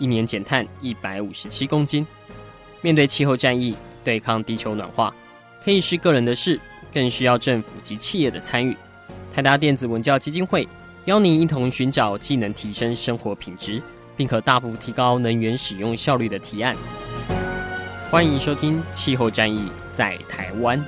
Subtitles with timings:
[0.00, 2.04] 一年减碳一百五十七公斤。
[2.80, 5.14] 面对气候战役，对抗地球暖化，
[5.62, 6.58] 可以是个人的事，
[6.92, 8.76] 更需要政府及企业的参与。
[9.32, 10.66] 台达电子文教基金会
[11.04, 13.82] 邀您一同寻找既能提升生活品质，
[14.16, 16.74] 并可大幅提高能源使用效率的提案。
[18.10, 20.78] 欢迎收听《气候战役在台湾》。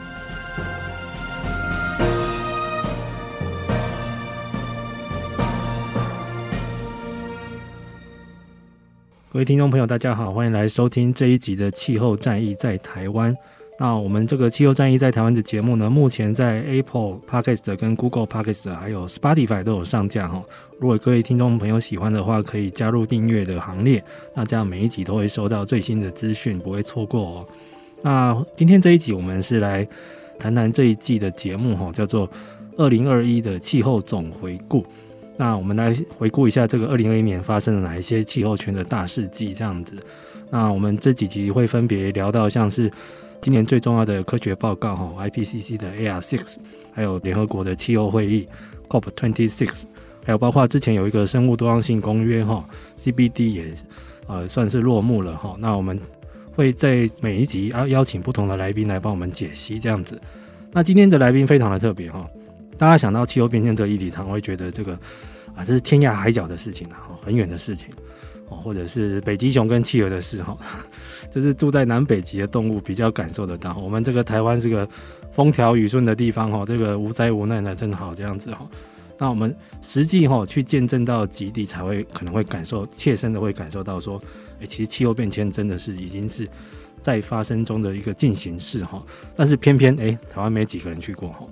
[9.32, 13.34] 各位听众朋友，大家好，欢迎来收听这一集的《气候战役在台湾》。
[13.78, 20.44] 那我们这个《气候战役在台湾》的节目呢，目前在 Apple Podcast、跟 Google Podcast 还有 Spotify 都有上架哈。
[20.78, 27.46] 如果各位听众朋友喜欢的话，可以加入订阅的行列，那这样每一集都会收到最新的资讯，不会错过哦。
[28.02, 29.88] 那今天这一集，我们是来
[30.38, 32.28] 谈谈这一季的节目哈，叫做
[32.76, 34.82] 《二零二一的气候总回顾》。
[35.42, 39.96] 那我们来回顾一下这个二零二一年发生了哪一些气候圈的大事迹，这样子。
[40.50, 42.88] 那我们这几集会分别聊到像是
[43.40, 46.58] 今年最重要的科学报告哈，IPCC 的 AR6，
[46.92, 48.46] 还有联合国的气候会议
[48.88, 49.82] COP26。
[50.24, 52.64] 还有包括之前有一个生物多样性公约哈
[52.96, 53.64] ，CBD 也
[54.28, 55.56] 呃算是落幕了哈。
[55.58, 55.98] 那我们
[56.54, 60.20] 会在每一集邀邀请不同的来宾来帮我们解析这样子。
[60.70, 62.30] 那今天的来宾非常的特别哈，
[62.78, 64.96] 大家想到气候变迁这个议题，常会觉得这个
[65.54, 67.88] 啊这是天涯海角的事情啊，很远的事情
[68.48, 70.56] 哦，或者是北极熊跟企鹅的事哈，
[71.30, 73.76] 就是住在南北极的动物比较感受得到。
[73.76, 74.88] 我们这个台湾是个
[75.32, 78.68] 风调雨顺的地方哈，这个无灾无难的正好这样子哈。
[79.18, 84.20] 那我们实际哈去见证到极地，才会可能会感受切身的会感受到说，
[84.60, 86.48] 诶，其实气候变迁真的是已经是
[87.00, 89.00] 在发生中的一个进行式哈。
[89.36, 91.46] 但是偏偏诶，台湾没几个人去过哈。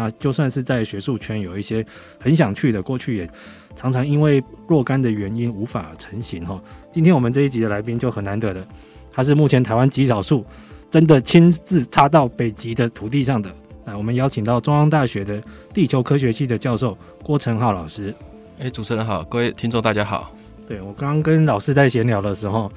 [0.00, 1.84] 那就算是在学术圈有一些
[2.18, 3.28] 很想去的，过去也
[3.76, 6.58] 常常因为若干的原因无法成行哈。
[6.90, 8.66] 今天我们这一集的来宾就很难得的，
[9.12, 10.42] 他是目前台湾极少数
[10.90, 13.50] 真的亲自插到北极的土地上的。
[13.84, 15.38] 来，我们邀请到中央大学的
[15.74, 18.14] 地球科学系的教授郭成浩老师。
[18.58, 20.34] 哎，主持人好，各位听众大家好。
[20.66, 22.72] 对，我刚刚跟老师在闲聊的时候，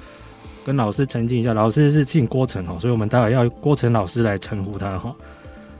[0.62, 5.16] 跟老师澄清一下，老师是姓郭成哈，所以我们待会要郭成老师来称呼他哈。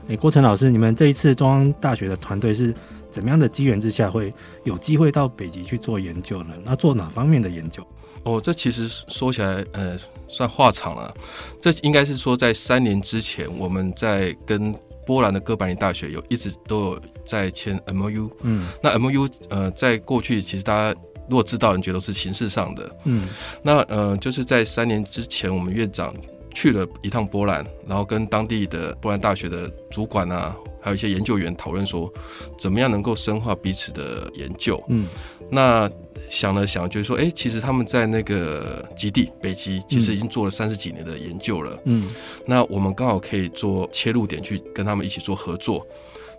[0.07, 2.73] 哎，郭成老师，你们这一次中央大学的团队是
[3.11, 4.31] 怎么样的机缘之下会
[4.63, 6.53] 有机会到北极去做研究呢？
[6.63, 7.85] 那做哪方面的研究？
[8.23, 11.13] 哦，这其实说起来，呃，算话长了。
[11.61, 14.73] 这应该是说，在三年之前，我们在跟
[15.05, 20.99] 波兰的哥白尼大学有一直都有在签 MOU，嗯，那 MOU 呃，在过去其实大家
[21.29, 23.27] 如果知道，你觉得是形式上的，嗯，
[23.61, 26.13] 那呃，就是在三年之前，我们院长
[26.55, 32.11] 去了一趟波兰，然后跟当地的波兰大学的主管啊，还有一些研究员讨论说，
[32.57, 35.07] 怎么样能够深化彼此的研究，嗯，
[35.51, 35.87] 那。
[36.27, 41.79] 想了想，就是说，哎、欸，其实他们在那个极地北极，其实已经做了三十几年的研究了。
[41.83, 42.09] 嗯，
[42.47, 45.85] 那我们刚好可以做切入点，去跟他们一起做合作。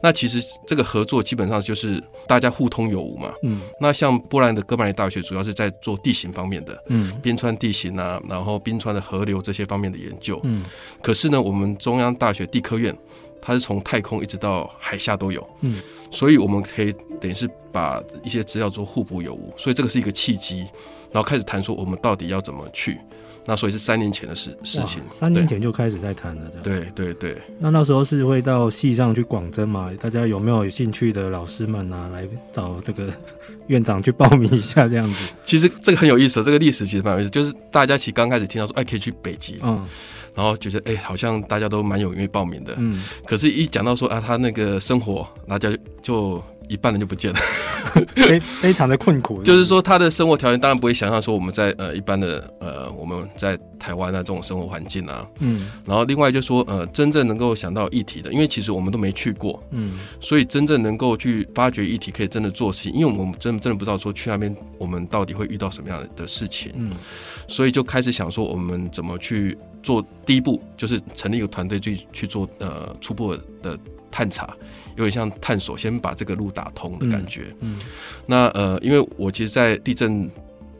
[0.00, 3.32] 那其实这个合作基本上就是大家互通有无嘛。
[3.42, 10.40] 嗯，那像波兰的哥白尼大学，主要是在做地形方面的，嗯，冰川地形啊，然后冰川的河流这些方面的研究。
[10.44, 10.64] 嗯，
[11.02, 12.96] 可是呢，我们中央大学地科院，
[13.40, 15.48] 它是从太空一直到海下都有。
[15.60, 15.80] 嗯。
[16.10, 20.60] 所以我们可以等于是把一些资料做互补有无，所以这个是一个契机，
[21.10, 22.98] 然后开始谈说我们到底要怎么去。
[23.46, 26.62] 那所以是三年前的事事情，三年前就开始在谈了，这样。
[26.62, 27.40] 对对对。
[27.60, 29.90] 那那时候是会到系上去广征嘛？
[30.00, 33.12] 大家有没有有兴趣的老师们啊，来找这个
[33.68, 35.32] 院长去报名一下这样子？
[35.44, 39.78] 其实这个很有意思，这个历史其实蛮有意思，就是大家其实刚开始听到说，哎，可以去北极，嗯。
[40.34, 45.70] 然后觉得哎，好像大家都蛮有愿意报名的，嗯，可是，一讲到说啊，他那个生活，大家
[46.02, 46.42] 就。
[46.68, 47.38] 一半人就不见了，
[48.16, 49.42] 非非常的困苦。
[49.44, 55.26] 就是说，他的生活条件当然不会想象说我们在呃一般的呃我们在台湾啊这种生活环境啊。
[55.38, 55.70] 嗯。
[55.84, 59.98] 然后另外就是说呃真正能够想到议题的，因为其实我们都没去过，嗯。
[60.20, 66.92] 所以真正能够去发掘议题，可以真的做事情，因为我们真的真的不知道说去那边我们到底会遇到什么样的事情，嗯。
[67.48, 73.78] 所以就开始想说我们怎么去做第一步，就是成立一个团队去去做呃初步的
[74.10, 74.52] 探查。
[74.96, 77.46] 有点像探索，先把这个路打通的感觉。
[77.60, 77.80] 嗯，嗯，
[78.26, 80.30] 那呃，因为我其实，在地震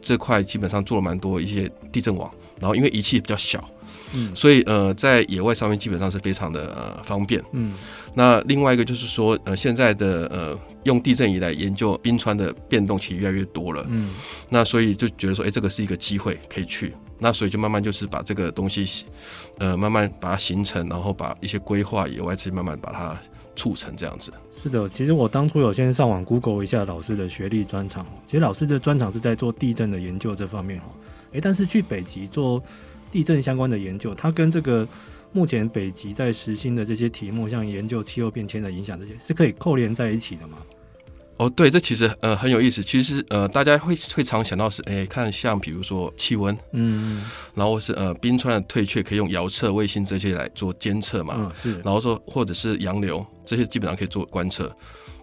[0.01, 3.63] 这块基本上做了蛮多一些地震网，然后因为仪器比较小，
[4.13, 7.73] 嗯，所以呃在野外上面基本上是非常的呃方便，嗯。
[8.13, 14.09] 那另外一个就是说，呃，现在的呃用地震仪来研究冰川的变动其实越来越多了，嗯。
[14.49, 16.93] 那所以就觉得说，哎，这个是一个机会可以去。
[17.19, 19.05] 那所以就慢慢就是把这个东西，
[19.57, 23.19] 呃，慢慢把它形成，然后把一些规划野外这些慢慢把它
[23.57, 24.31] 促成这样子。
[24.63, 30.85] 是的，其实我当初有先上网 Google 一下老师的学历专长，其实老师的专长是在做地震的研究这方面哈。
[31.33, 32.63] 诶，但是去北极做
[33.11, 34.87] 地震相关的研究，它跟这个
[35.33, 40.57] 目前北极在实行的这些题目，像研究气候变迁的影响这些，是可以扣连在一起的吗？
[41.37, 42.81] 哦，对，这其实呃很有意思。
[42.81, 47.23] 其实呃，大家会会常想到是，哎，看像比如说气温，嗯，
[47.53, 54.75] 然后是呃冰川的退却可以用遥测卫星这些来做监测嘛，嗯，是，然后说或者是洋流这些基本上可以做观测。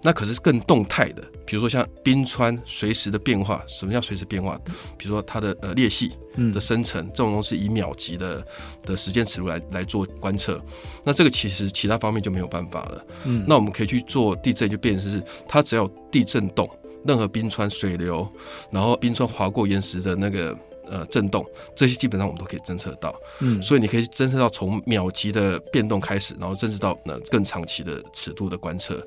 [0.06, 4.60] 那可是更动态的，比如说像冰川随时的变化，什么叫随时变化？
[4.98, 6.12] 比如说它的呃裂隙
[6.52, 8.46] 的生成，这种东西以秒级的
[8.84, 10.62] 的时间尺度来来做观测。
[11.04, 13.04] 那这个其实其他方面就没有办法了。
[13.24, 16.68] 嗯，那我们可以去做地震，就变成是它只要地震动，
[17.06, 18.28] 任何冰川水流，
[18.70, 20.54] 然后冰川划过岩石的那个
[20.86, 21.42] 呃震动，
[21.74, 23.18] 这些基本上我们都可以侦测到。
[23.40, 29.02] 嗯，所以你可以侦测到从秒级的变动开始，然后侦测到那更长期的尺度的观测。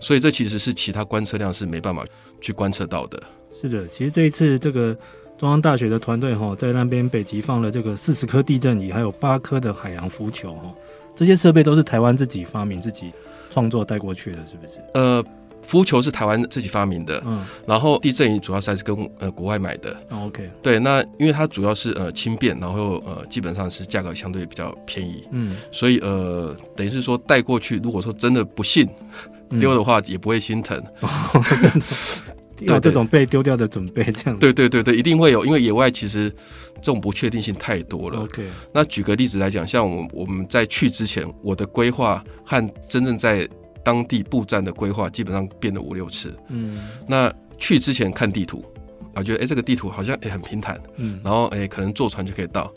[0.00, 2.04] 所以这其实是其他观测量是没办法
[2.40, 3.22] 去观测到的。
[3.60, 4.96] 是的，其实这一次这个
[5.36, 10.72] 中央大学的团队哈，在那边北极放了这个四十颗地震仪，还有八颗的海洋浮球哈，
[11.16, 13.10] 这些设备都是台湾自己发明、自己
[13.50, 14.78] 创作带过去的，是不是？
[14.94, 15.24] 呃，
[15.62, 19.90] 浮球是台湾自己发明的，嗯，然后地震仪主要是还是跟呃国外买的。
[20.10, 28.88] 哦，OK，对，那因为它主要是呃轻便，然后呃基本上是价格相对比较便宜，嗯，所以呃等于是说带过去，如果说真的不幸。
[29.60, 30.82] 丢的话也不会心疼，
[32.60, 34.38] 有 这种被丢掉的准备，这样。
[34.38, 36.28] 对对对对，一定会有，因为野外其实
[36.76, 38.20] 这种不确定性太多了。
[38.20, 43.48] OK，那举个例子来讲，像我我们在去之前，我的规划和真正在
[43.84, 46.34] 当地布站的规划基本上变了五六次。
[46.48, 48.64] 嗯，那去之前看地图
[49.14, 52.72] 啊，觉得哎这个地图好像也很平坦，嗯，然后哎可能坐船就可以到。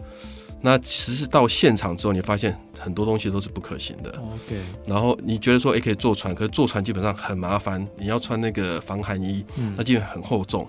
[0.62, 4.10] 那其实到现场之后，你发现很多东西都是不可行的。
[4.12, 9.44] OK，然后你觉得说，也，可以坐船，可是坐船基本上很麻烦，你要穿那个防寒衣，
[9.76, 10.68] 那基本很厚重。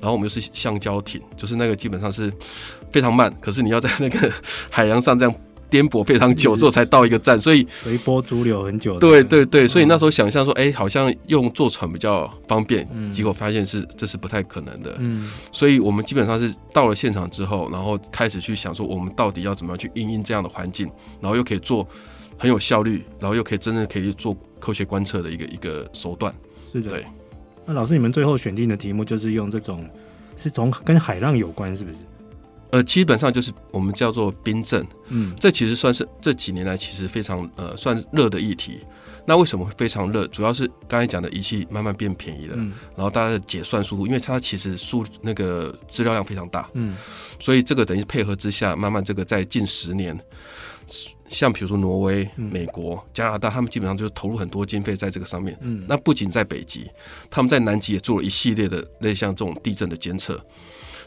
[0.00, 2.32] 然后我们又是橡胶艇，就是那个基本上是
[2.90, 4.32] 非常慢，可是你要在那个
[4.70, 5.34] 海洋上这样。
[5.74, 8.96] 颠簸非常久之后才到一个站，所以随波逐流很久。
[9.00, 14.94] 对对对，所以那时候想象说，哎，好像用坐船比较方便，结果发现是这是不太可能的。
[15.00, 20.88] 嗯，所以我们基本上是到了现场之后，然后开始去想说，我们到底要怎么样去应应这样的环境，
[21.20, 21.84] 然后又可以做
[22.38, 26.32] 很有效率，然后又可以真正可以做科学观测的一个一个手段。
[26.72, 26.90] 是的。
[26.90, 27.04] 对。
[27.66, 29.84] 那老师，你们最后选定的题目就是用这种，
[30.36, 31.98] 是从跟海浪有关，是不是？
[32.74, 38.80] 呃，基本上就是我们叫做冰震，嗯，这其实算是这几年来其实非常呃算热的议题。
[39.24, 40.26] 那为什么会非常热？
[40.26, 46.96] 主要是刚才讲的仪器慢慢变便宜了，嗯，然后大家的解算速度，因为它其实数那个资料量非常大，嗯，
[47.38, 50.18] 所以这个等于配合之下，慢慢这个在近十年，
[51.28, 56.90] 像比如说挪威、美国、加拿大，他们基本上就是投入很多经费在这个上面，嗯，那不仅在北极，
[57.30, 60.44] 他们在南极也做了一系列的类似像这种地震的监测。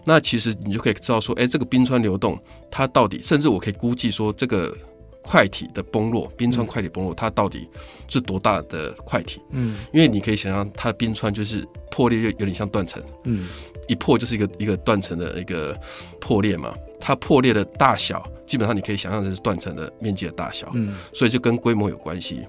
[0.10, 2.40] 那其实你就可以知道说，哎，这个冰川流动，
[2.72, 4.74] 它到底，甚至我可以估计说，这个
[5.22, 7.68] 块体的崩落，冰川块体崩落，它到底
[8.08, 9.42] 是多大的块体？
[9.52, 13.50] 嗯，因为你可以想象，它的冰川就是破裂，就有点像断层，嗯，
[13.90, 15.78] 一破就是一个一个断层的一个
[16.22, 16.74] 破裂嘛。
[17.02, 22.48] 它破裂的大小，基本上你可以想象成是断层的面积的大小，嗯，所以就跟规模有关系。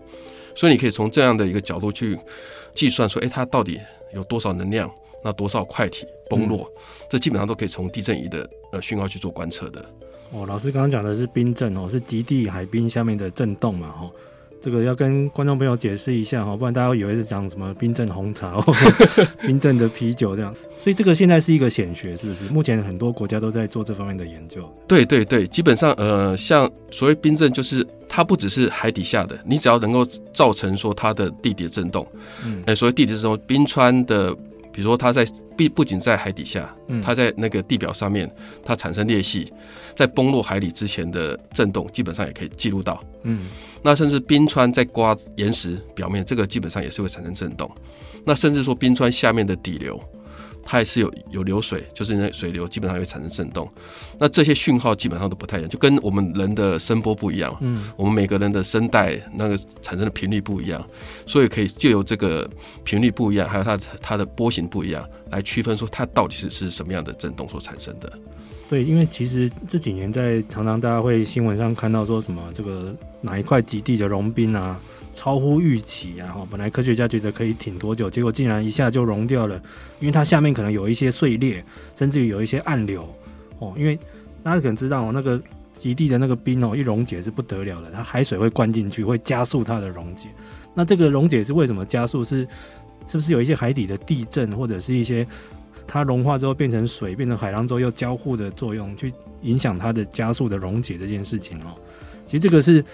[0.55, 2.17] 所以你可以从这样的一个角度去
[2.73, 3.81] 计算说，哎，它到底
[4.15, 4.89] 有多少能量？
[5.23, 9.85] 那多少块体崩落，嗯、这基本上都可以从地震仪的呃讯号去做观测的。
[10.31, 13.91] 哦，老师刚刚讲的是冰震哦，是极地海冰下面的震动嘛？
[13.91, 14.11] 哈，
[14.61, 18.65] 这个要跟观众朋友解释一下哈，不然大家会以为是讲什么冰镇红茶哦，
[19.41, 20.55] 冰镇的啤酒这样。
[20.79, 22.45] 所以这个现在是一个显学，是不是？
[22.47, 24.71] 目前很多国家都在做这方面的研究。
[24.87, 32.07] 对对对，基本上呃，像所谓冰震，就是它不只是海底下的，你只要能够造成说它的地底的震动，
[32.45, 34.37] 嗯，哎，所谓地底震动，冰川的。
[34.79, 38.31] 比如说，它在不不仅在海底下，它在那个地表上面，
[38.63, 39.53] 它产生裂隙，
[39.93, 43.03] 在崩落海里之前的震动，基本上也可以记录到。
[43.25, 43.49] 嗯，
[43.83, 47.69] 那甚至冰川在刮岩石表面，这个基本上也是会产生震动。
[48.25, 50.01] 那甚至说冰川下面的底流，
[50.71, 53.67] 它也是有有流水，就是那水流基本上会产生震动。
[54.19, 57.57] 那这些讯号基本上都不太一样，就跟我们人的声波不一样。
[57.63, 60.87] 嗯，我们每个人的声带那个产生的频率不一样，
[61.25, 62.47] 所以可以就由这个
[62.85, 68.13] 频率不一样，还有它它的波形不一样，来区分说它到底是是什么样的震动所产生的。
[68.69, 74.79] 对，因为其实这几年在常常大家会新闻上看到说什么这个哪一块极地的融冰啊。
[75.19, 76.31] 超乎预期啊！
[76.31, 79.61] 哈，本来科学家觉得可以挺多久，结果竟然一下就融掉了，
[79.99, 83.03] 因为它下面可能有一些碎裂，甚至于有一些暗流
[83.59, 83.75] 哦。
[83.77, 83.99] 因为
[84.45, 90.29] 大家可能知道，那个极地的那个冰哦，一溶解是不得了的，它海水会灌进去，会加速它的溶解。
[90.73, 92.23] 那这个溶解是为什么加速？
[92.23, 92.47] 是
[93.09, 95.27] 是不是有一些海底的地震，或者是一些
[95.85, 101.75] 它融化之后变成水，变成海浪之后又交互的作用，去影响它的加速的溶解这件事情哦？
[102.25, 102.85] 其实这个是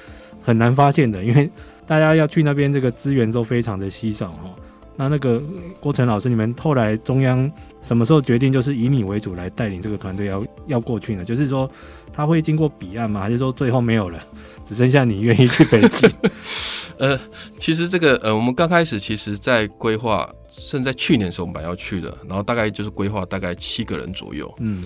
[0.43, 1.51] 很难发现的，因为。
[1.87, 4.55] 大家要去那边，这个资源都非常的稀少哈。
[4.97, 5.43] 那那个
[5.81, 7.51] 郭晨老师，你们后来中央
[7.83, 11.25] 什么时候决定就是以你为主来带领这个团队要要过去呢？
[11.25, 11.69] 就是说
[12.13, 13.21] 他会经过彼岸吗？
[13.21, 14.25] 还是说最后没有了，
[14.65, 16.09] 只剩下你愿意去北极？
[16.97, 17.19] 呃，
[17.59, 24.55] 其实这个呃，我们刚开始其实在规划，甚至在去年的时候我们本来要去的，然后大概就是规划大概七个人左右。
[24.61, 24.85] 嗯，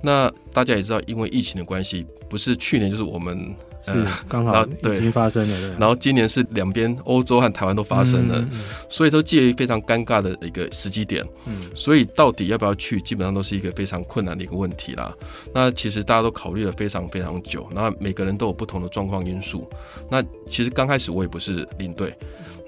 [0.00, 3.52] 那大家也知道，因为疫情的关系，不是去年就是我们。
[3.86, 5.78] 是刚好已经发生了，对。
[5.78, 8.48] 然后今年是两边欧洲和台湾都发生了，
[8.88, 11.26] 所以都介于非常尴尬的一个时机点。
[11.46, 15.14] 嗯，所以到底要不要去，基本上都是一个非常困难的一个问题啦。
[15.54, 19.68] 那其实大家都考虑了非常非常久，那每个人都有不同的状况因素。
[20.10, 22.14] 那其实刚开始我也不是领队。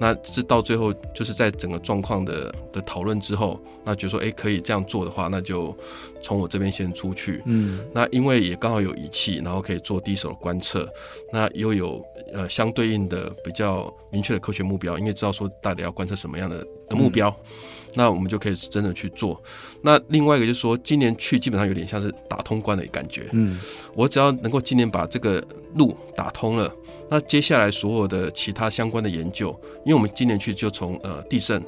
[0.02, 5.76] 那是到最后就是在整个状况的的讨论之后，那觉得说，哎，可以这样做的话，那就
[6.22, 7.42] 从我这边先出去。
[7.44, 10.88] 嗯，那因为也刚好有仪器，然后可以做第一手的观测，
[11.32, 17.28] 那又有呃相对应的比较明确的科学目标，因为知道说到底要观测什么样的的目标。
[17.28, 17.46] 嗯
[17.92, 19.42] 那我们就可以真的去做。
[19.82, 23.28] 那另外一个就是说，今年去基本上有点像是打通关的感觉。
[23.32, 23.58] 嗯，
[23.94, 26.72] 我只要能够今年把这个路打通了，
[27.08, 29.48] 那接下来所有的其他相关的研究，
[29.84, 31.60] 因为我们今年去就从呃地震、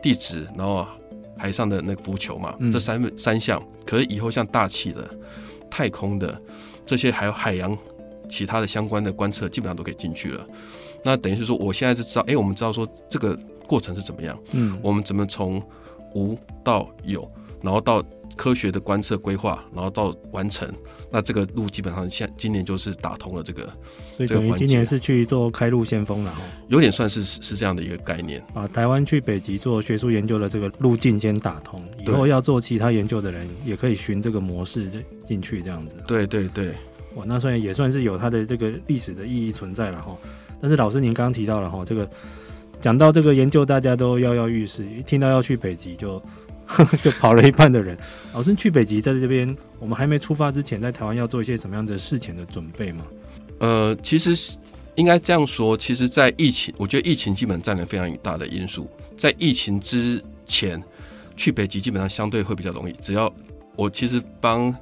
[0.00, 0.86] 地质，然后
[1.36, 3.62] 海上的那个浮球嘛，这三三项。
[3.84, 5.06] 可是以后像大气的、
[5.70, 6.40] 太空的
[6.86, 7.76] 这些，还有海洋
[8.28, 10.46] 其他的相关的观测，基本上都可以进去了。
[11.02, 13.38] 那等于是说，我现在是知道，哎，我们知道说这个。
[13.68, 14.38] 过程是怎么样？
[14.52, 15.60] 嗯，我们怎么从
[16.14, 17.28] 无到有，
[17.60, 18.00] 然后到
[18.36, 20.72] 科学的观测规划，然后到完成，
[21.10, 23.64] 那这个路基本上现今年就是打通了这个。
[24.16, 28.40] 所以等于今年是去做开路先锋了哈，有点算是是这样的一个概念。
[28.54, 34.88] 把台湾去北极做学术研究的这个路径先打通，以后要做其他研究的人也可以循这个模式
[35.26, 35.96] 进去这样子。
[36.06, 36.72] 对对对，
[37.16, 40.16] 哇，那算也算是有它的这个历史的意义存在了哈。
[40.60, 42.08] 但是老师您刚刚提到了哈，这个。
[42.78, 44.84] 讲到这个研究，大家都跃跃欲试。
[44.84, 46.22] 一听到要去北极就，
[46.76, 47.96] 就就跑了一半的人。
[48.34, 53.02] 老师去北极，在这边我们还没出发之前，在台湾要做一些什么样的事前的准备吗？
[53.60, 54.58] 呃，其实
[54.96, 58.86] 应该这样说，其实，在疫情，我觉得疫情基本占了非常大的因素。
[59.16, 60.80] 在疫情之前，
[61.34, 62.92] 去北极基本上相对会比较容易。
[63.00, 63.34] 只要
[63.74, 64.72] 我其实帮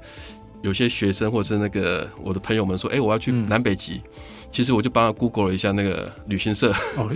[0.65, 3.95] 有些学生或者是那个我的朋友们说，哎、欸，我要去南北极。
[3.95, 4.11] 嗯
[4.55, 7.11] 其实我就帮他 Google 了一下那个旅行社哦，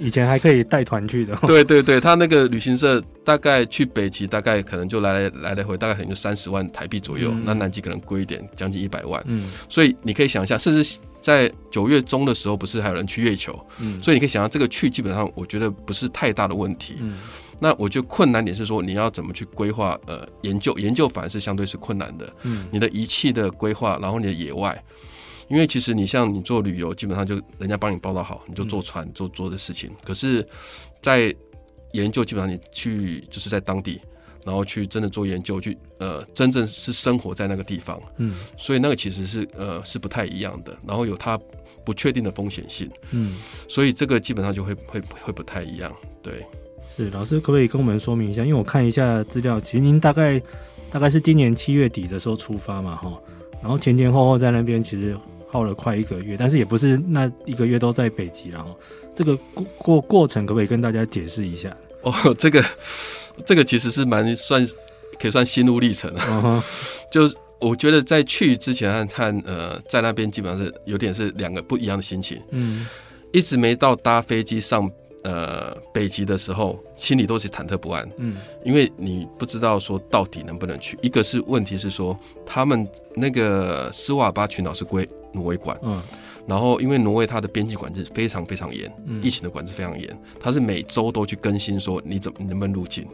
[0.00, 1.38] 以前还可以带团去的。
[1.46, 9.22] 对对对，他那个旅行社大概去北极大概可能就来来来回大概可能就三十万台币左右，嗯、那南极可能贵一点，将近一百万。
[9.28, 13.56] 嗯，所以你可以想一下，甚至在九月中的时候，不是还有人去月球？
[13.78, 16.96] 嗯，所以你可以想象这个去基本上我觉得不是太大的问题。
[16.98, 17.18] 嗯，
[17.60, 22.32] 那我觉得困难点是说你要怎么去规划呃研究，研究反而是相对是困难的。
[22.42, 24.82] 嗯，你的仪器的规划，然后你的野外。
[25.48, 29.90] 因为其实你像你做旅游，基本上就人家帮你报道好，你就坐船做做的事情。
[30.04, 30.46] 可是，
[31.02, 31.34] 在
[31.90, 34.00] 研究基本上你去就是在当地，
[34.44, 38.00] 然后去真的做研究，去呃真正是生活在那个地方。
[38.18, 41.36] 嗯，所以那个其实是呃是不太一样的，然后有它
[41.84, 42.88] 不确定的风险性。
[43.10, 43.36] 嗯，
[43.68, 45.92] 所以这个基本上就会会会不太一样。
[46.22, 46.46] 对，
[46.96, 48.42] 是老师可不可以跟我们说明一下？
[48.42, 50.40] 因为我看一下资料，其实您大概
[50.90, 53.12] 大概是今年七月底的时候出发嘛，哈，
[53.62, 55.16] 然后前前后后在那边其实。
[55.52, 58.78] 耗了快一个月，但是也不是那一个月都在北极，然后
[59.16, 61.76] 这个过过过程可不可以跟大家解释一下？
[62.02, 62.64] 哦，这个
[63.44, 64.64] 这个其实是蛮算
[65.18, 66.20] 可以算心路历程的。
[66.20, 66.64] Uh huh.
[67.10, 67.22] 就
[67.58, 72.40] 我觉得在去之前和看呃在那边基本上是有点是两个不一样的心情。
[72.52, 72.86] 嗯，
[73.32, 74.88] 一直没到搭飞机上
[75.24, 78.08] 呃北极的时候，心里都是忐忑不安。
[78.18, 80.98] 嗯，因为你不知道说到底能不能去。
[81.02, 85.08] 一个是问题是说他们那个斯瓦巴群岛是归。
[85.32, 86.02] 挪威管，嗯，
[86.46, 88.92] 然后因为挪威它的边境管制非常非常严，
[89.22, 93.06] 疫情的管制非常严，它是每周都去更新说你怎么你能不能入境，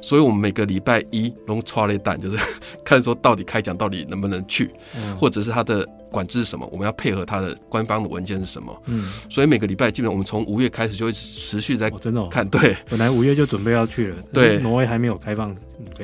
[0.00, 2.38] 所以我们每个礼拜一弄抓了一弹，就是
[2.84, 4.70] 看说到底开奖到底能不能去，
[5.18, 5.86] 或者是它的。
[6.08, 6.66] 管制是什么？
[6.72, 8.74] 我们要配合它的官方的文件是什么？
[8.86, 12.00] 嗯，所以每个礼拜基本上我们从五月开始就会持续在看。
[12.00, 12.48] 真的看。
[12.48, 15.54] 对，本来五月就准备要去了，对，挪威还没有开放。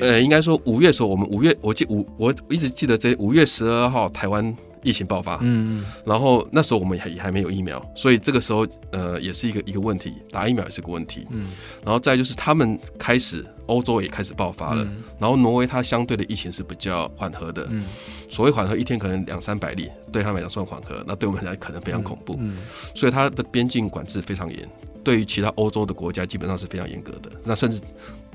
[0.00, 4.54] 呃，应该说五月的时候，我们五月我记五我一直记得这五月十二号台湾。
[4.82, 11.52] 疫情爆发，嗯嗯，然后那时候我们也还没有疫苗，所以这个时候呃也是一个一个问题，打疫苗也是个问题，嗯，
[11.84, 17.84] 然后再就是他们开始欧洲也开始爆发了，嗯、然后挪威它相对的疫情是比较缓和的，嗯，
[18.28, 22.58] 所谓缓和一天可能两三百例，对他们来讲算缓和，那对我们来讲可能非常恐怖，嗯，嗯，
[22.94, 24.68] 所以它的边境管制非常严，
[25.04, 27.80] 对于其他欧洲的国家基本上是非常严格的，那甚至。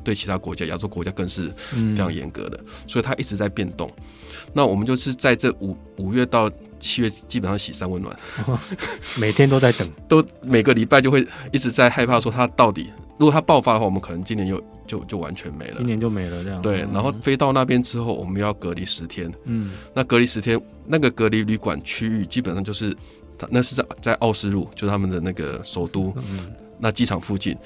[0.07, 3.91] 对其他国家，亚洲国家更是非常严格的，嗯、所以它一直在变动。
[4.53, 6.49] 那我们就是在这五五月到
[6.79, 8.17] 七月，基本上喜三温暖，
[9.19, 16.61] 每天都在等，都每个礼拜就会一直在害怕说它到底，如果它爆发的话，我们可能今年又就就完全没了，今年就没了这样。
[16.61, 19.29] 对，然后飞到那边之后，我们要隔离十天。
[19.43, 22.95] 嗯，那隔离十天，那个隔离旅馆区域基本上就是，
[23.49, 27.57] 那是在在奥斯陆，就是他们的那个首都，嗯，那机场附近，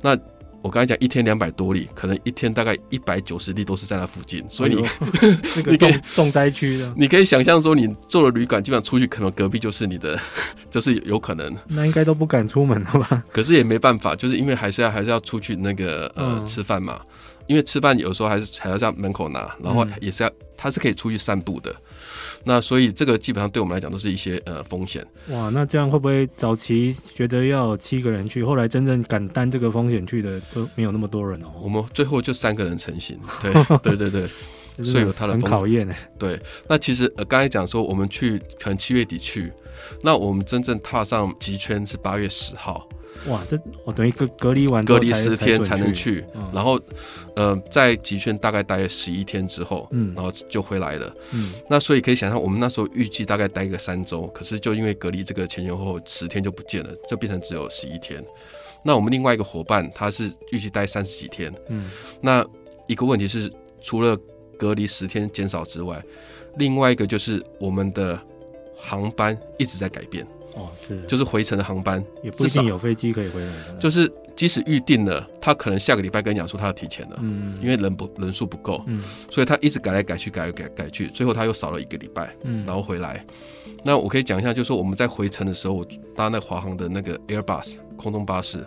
[0.00, 0.18] 那。
[0.62, 4.86] 我刚才讲一天两百多例，可能一天大概一百九十例都是在那附近，所以你
[5.54, 10.18] 这 个重重灾区的，你可以想象说，你做了旅馆，基本上出去可能隔壁就是你的，
[10.70, 11.56] 就是有可能。
[11.68, 13.24] 那应该都不敢出门了吧？
[13.32, 17.00] 可是也没办法，就是因为还是要还是要出去那个呃吃饭嘛，
[17.46, 21.74] 因为吃饭有时候还是还要在门口拿，然后也是要他是可以出去散步的。
[22.44, 25.06] 那所以这个基本上对我们来讲都是一些呃风险。
[25.28, 31.48] 哇，那这样会不会早期觉得要有七个人去，后来真正敢担这个风险去的都没有那么多人哦？
[31.62, 33.18] 我们最后就三个人成型。
[33.42, 34.30] 对对对对，
[34.84, 35.32] 所以有他的。
[35.32, 35.94] 很考验呢。
[36.18, 39.52] 对，那其实呃刚才讲说我们去可能七月底去，
[40.02, 42.88] 那我们真正踏上极圈是八月十号。
[43.28, 46.80] 哇，这我等于隔隔离完隔离十天才能去，嗯、然后，
[47.36, 58.24] 呃，在集训大概待了十一天之后，嗯，然后就回来了，嗯，那所以可以想象，我们那时候预计大概待个三周，可是就因为隔离这个前前后后十天就不见了，就变成只有十一天。
[58.82, 61.90] 那我们另外一个伙伴他是预计待三十几天，嗯，
[62.22, 62.42] 那
[62.86, 63.52] 一个问题是
[63.82, 64.18] 除了
[64.58, 66.02] 隔离十天减少之外，
[66.56, 68.18] 另外一个就是我们的
[68.74, 70.26] 航班一直在改变。
[70.60, 73.52] 哦，是，就是回程的航班也不一定有飞机可以回来。
[73.78, 83.24] 就是即使预定了，他可能下个礼拜跟你讲说他要提前了，嗯，因为人不人数不够，嗯，所以他一直改来改去，改来改改去，最后他又少了一个礼拜，嗯，然后回来。
[83.82, 88.64] 那我可以讲一下，就是说我们在回程的时候，我搭那华航的那个 Airbus 空中巴士，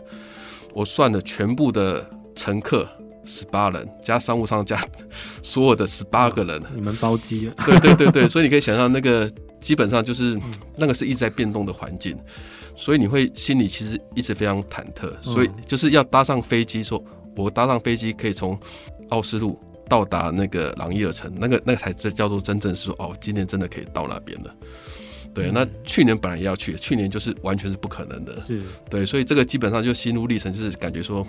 [0.74, 2.04] 我算了全部的
[2.36, 2.88] 乘客
[3.24, 4.82] 十八人，加商务舱加
[5.44, 7.66] 所有的十八个人，你们包机啊？
[7.66, 9.30] 对对对对，所以你可以想象那个。
[9.64, 10.38] 基本上就是
[10.76, 12.16] 那个是一直在变动的环境，
[12.76, 17.04] 所以你会心里其实一直非常忐忑，所以就是要搭上飞机，说
[17.36, 18.60] 我搭上飞机可以从
[19.10, 24.54] 奥斯陆到达那个朗伊尔城，那个那个才这叫做真正是说哦，今年真的可以到那边了。
[25.34, 28.40] 对，那去年本来也要去，去年就是完全是不可能的。
[28.42, 31.26] 是，对，所以这个基本上就心路历程，就是感觉说，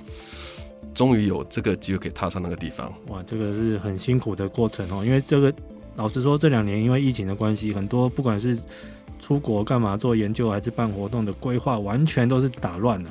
[0.93, 2.93] 终于有这个机会可以踏上那个地方。
[3.09, 5.55] 哇，这个是很辛苦的过程哦，因为这个。
[5.97, 8.59] 老实说，这两年因为疫情的关系，很多不管是
[9.21, 13.11] 出国干嘛做研究，还是办活动的规划，完全都是打乱了。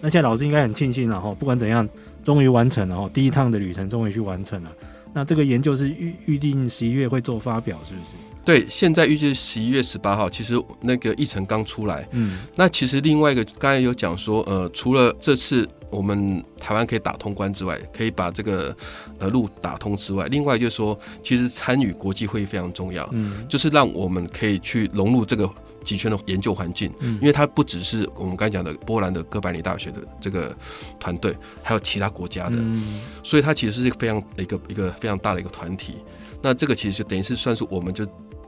[0.00, 1.88] 那现在老师应该很庆幸了哈，不管怎样，
[2.24, 4.70] 终于完成了哈，第一趟的旅程终于去完成了。
[5.12, 8.12] 那这个研究是预预定十一月会做发表，是不是？
[8.44, 10.28] 对，现在预计十一月十八号。
[10.28, 15.68] 其实那个议程刚出来，嗯，那其实另外一个刚才有讲说，呃，除了这次。
[15.90, 18.76] 我们台湾可以打通关之外，可以把这个
[19.18, 25.48] 呃路打通之外，另外就是说，其实参与国际会议非常重要，嗯，就是让我们可以去融入这个
[25.82, 30.54] 极圈的研究环境，嗯，因为它不只是我们刚才讲的波兰的哥白尼大学的这个
[31.00, 35.96] 团队，还有其他国家的，嗯，所以它其实是一个非常一个一个非常大的一个团体。
[36.42, 38.06] 那这个其实就等于是算是我们就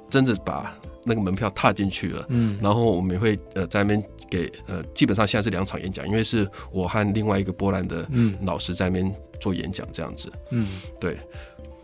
[0.08, 0.74] 真的把。
[1.04, 8.06] 那个门票踏进去了，嗯，然后我们也会呃在那边给呃基本上现在是两场演讲，因为是我和另外一个波兰的
[8.42, 10.68] 老师在那边做演讲这样子，嗯，
[11.00, 11.18] 对，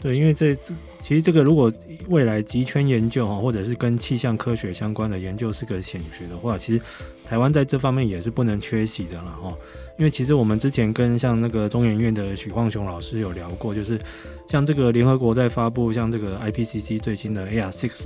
[0.01, 1.73] 对，因为这其实这个如果
[2.09, 6.83] 未来极圈研究哈，或者是跟气象科学相关的研究是个显学的话，其实
[7.25, 9.57] 台湾在这方面也是不能缺席的了哈。
[9.99, 13.99] 因为其实我们之前跟像那个中研院的许晃雄老师有聊过，就是
[14.47, 18.05] 像这个联合国在发布像这个 IPCC 最新的 AR6。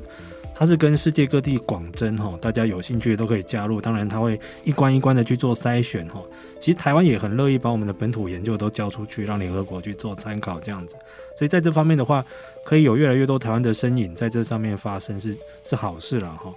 [0.61, 3.81] 它是跟世界各地广征哈，大家有兴趣都可以加入。
[3.81, 6.23] 当然，他会一关一关的去做筛选哈。
[6.61, 10.94] 其实台湾也很乐意把我们的本土研究都交出去，让联合国去做参考这样子。
[11.38, 12.23] 所以在这方面的话，
[12.62, 16.53] 可以有越来越多台湾的身影在这上面发生，是是好事了哈。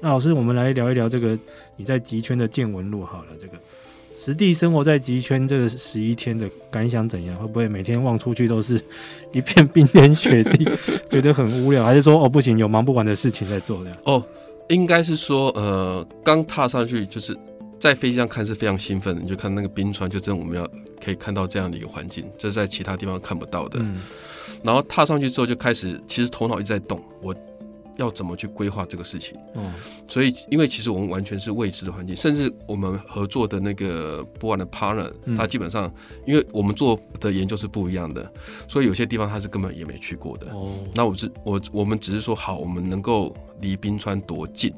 [0.00, 1.36] 那老师，我们来聊一聊这个
[1.74, 3.30] 你在极圈的见闻录好了。
[3.40, 3.54] 这个
[4.14, 7.36] 实地生活在极圈这个十一天的感想怎样？
[7.36, 8.80] 会不会每天望出去都是
[9.32, 10.68] 一片冰天雪地，
[11.10, 11.84] 觉得很无聊？
[11.84, 13.98] 还是说哦不行，有忙不完的事情在做这样？
[14.04, 14.24] 哦，
[14.68, 17.36] 应该是说呃，刚踏上去就是
[17.80, 20.68] 在飞机上看是非常兴奋的，你就看那个冰川，就真的我们要
[21.04, 23.78] 可以看到这样的一个环境，这是在其他地方看不到的。
[23.80, 24.00] 嗯，
[24.62, 27.34] 然后踏上去之后就开始，其实头脑一直在动，我。
[27.96, 29.36] 要怎么去规划这个事情？
[29.54, 29.70] 哦，
[30.08, 35.92] 所以因为其实我们完全是未知的环境，甚至我们合作的那个波兰的 partner，他基本上
[36.26, 38.32] 因为我们做的研究是不一样的，
[38.68, 40.46] 所以有些地方他是根本也没去过的。
[40.52, 44.72] 哦，那我是我我们只是说好，我们能够离冰川多近，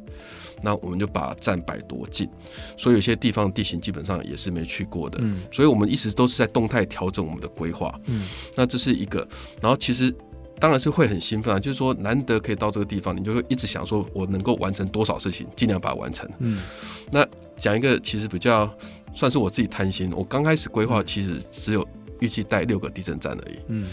[0.63, 2.29] 那我们就把站摆多近，
[2.77, 5.19] 所以有些地方地形基本上也是没去过的。
[5.23, 7.99] 嗯，所以我们一直都是在动态调整我们的规划。
[8.07, 9.27] 嗯，那这是一个，
[9.61, 10.15] 然后其实。
[10.61, 11.59] 当然是会很兴奋啊！
[11.59, 16.29] 就是说，难得可以到这个地方，你就会一直想说，我能够完成多少事情，尽量把它完成。
[16.39, 16.63] 嗯，
[17.11, 18.73] 那讲一个其实比较
[19.15, 21.87] 算是我自己贪心，我刚开始规划其实只有
[22.21, 23.59] 预计带六个地震站而已。
[23.67, 23.91] 嗯，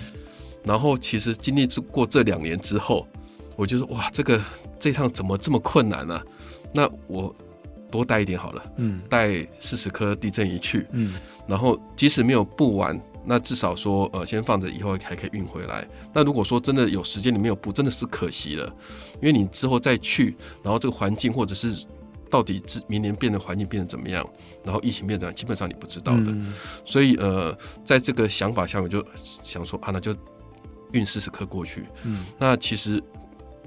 [0.63, 3.05] 然后其实经历过这两年之后，
[3.55, 4.39] 我就说哇，这个
[4.79, 6.15] 这趟怎么这么困难呢？
[6.15, 6.23] 啊？
[6.73, 7.35] 那我
[7.89, 8.71] 多带一点好了。
[8.77, 10.85] 嗯，带四十颗地震仪去。
[10.91, 11.15] 嗯，
[11.47, 12.97] 然后即使没有布完。
[13.23, 15.87] 那至少说，呃，先放着，以后还可以运回来。
[16.13, 18.65] 那如果说真的有时间你没有布，真的是可惜了，
[19.21, 21.85] 因为你之后再去，然后这个环境或者是
[22.31, 24.27] 到底明年变的环境变得怎么样，
[24.63, 26.31] 然后疫情变得怎样，基本上你不知道的。
[26.31, 26.51] 嗯、
[26.83, 27.55] 所以，呃，
[27.85, 29.05] 在这个想法下，我就
[29.43, 30.15] 想说，啊，那就
[30.91, 31.85] 运四十颗过去。
[32.03, 33.01] 嗯，那其实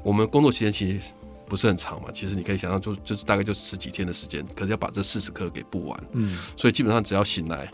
[0.02, 1.12] 我们工作时间其实
[1.46, 6.04] 不是很长嘛，其实你可以想象，就就是大概就十几天的时间，可是要把这四十颗给布完。
[6.12, 7.70] 嗯，所以基本上只要醒来。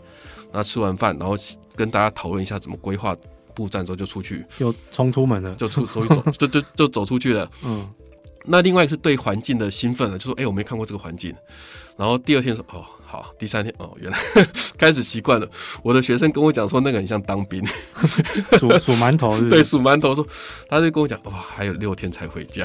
[0.53, 1.33] 那吃完饭，然后
[1.81, 3.17] 跟大家讨论一下怎么规划
[3.55, 7.49] 布站之后，就出去，就冲出门了，就出走一走， 就就就走出去了。
[7.63, 7.89] 嗯，
[8.45, 11.33] 那另外是对环境的兴奋了，就说：“哎、欸，我没看过这个环境。”
[11.97, 14.17] 然后第二天说：“哦，好。”第三天哦，原来
[14.77, 15.49] 开始习惯了。
[15.81, 17.65] 我的学生跟我讲说，那个很像当兵，
[18.59, 19.49] 数数馒头是是？
[19.49, 20.23] 对，数馒头说，
[20.69, 22.63] 他就跟我讲：“哇，还有六天才回家。”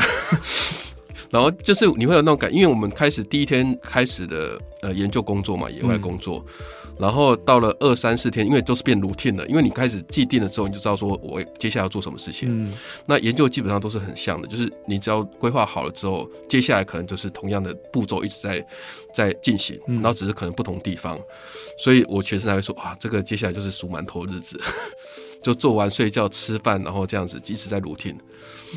[1.33, 6.45] 然后就是你会有那种感，因为我们开始第一天开始的呃研究工作嘛，野外工作。
[6.85, 12.49] 嗯然后到了二三四天，因为都是变 routine 了，因为你开始既定了之后，你就知道说我接下来要做什么事情。
[12.51, 12.73] 嗯，
[13.05, 18.67] 那研究基本上都是很像的，就是你只要规划好了之后，接下来可能就是同样的步骤一直在
[19.15, 21.19] 在进行，然后只是可能不同地方。
[21.79, 24.59] 所以我学生还会说啊，这个接下来就是数馒头日子，
[25.43, 28.17] 就做完睡觉吃饭，然后这样子一直在 routine。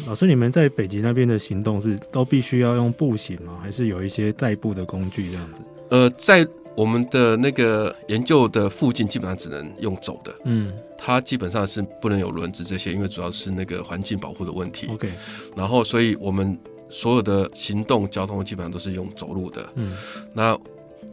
[0.05, 3.57] 老师，你们在北极那边的行动是都必须要用步行吗？
[3.61, 5.61] 还是有一些代步的工具这样子？
[5.89, 6.45] 呃，在。
[6.79, 14.87] 我们的那个研究的附近基本上只能用走的，嗯，它基本上是不能有轮子这些，因为主要是那个环境保护的问题。
[14.87, 15.11] OK，
[15.57, 16.57] 然后所以我们
[16.89, 19.91] 所有的行动交通基本上都是用走路的，嗯，
[20.33, 20.57] 那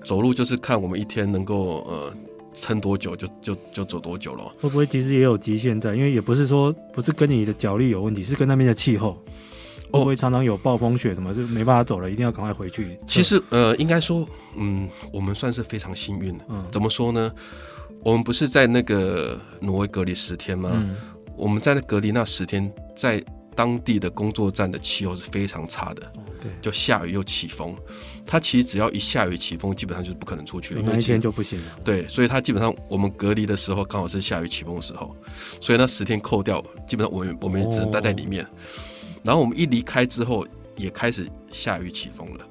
[0.05, 2.15] 走路就是看我们一天能够呃
[2.55, 4.45] 撑多久就就就走多久了。
[4.61, 5.97] 会不会其实也有极限在？
[5.97, 9.21] 因为也不是说不是跟你的脚力有问题，是跟那边的气候。
[9.97, 12.99] 会不会常常有暴风雪什么，就没办法走了，一定要赶快回去？
[13.07, 16.45] 其实，呃，应该说，嗯，我们算是非常幸运的。
[16.49, 17.33] 嗯，怎么说呢？
[18.03, 20.71] 我们不是在那个挪威隔离十天吗？
[20.75, 20.95] 嗯，
[21.37, 23.23] 我们在那隔离那十天，在
[23.55, 26.13] 当地的工作站的气候是非常差的。
[26.41, 27.75] 对，就下雨又起风，
[28.27, 31.65] 它其实只要一下雨起风，基本上就是不可能出去，因为那一天就不行了。
[31.83, 35.17] 对，所以它基本上我们隔离的时候刚好是下雨起风的时候，
[35.61, 38.45] 所以那十天扣掉，基本上我们我们也只能待在里面。
[38.45, 38.49] 哦
[39.27, 42.47] 然后我们一离开之后，也开始下雨起风了。